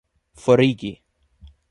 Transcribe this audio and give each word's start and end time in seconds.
forigi 0.43 0.93